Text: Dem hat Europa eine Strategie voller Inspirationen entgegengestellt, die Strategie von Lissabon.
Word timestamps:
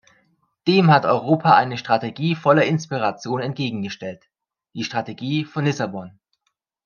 Dem 0.65 0.89
hat 0.89 1.05
Europa 1.05 1.55
eine 1.55 1.77
Strategie 1.77 2.33
voller 2.35 2.65
Inspirationen 2.65 3.45
entgegengestellt, 3.45 4.31
die 4.73 4.83
Strategie 4.83 5.45
von 5.45 5.65
Lissabon. 5.65 6.17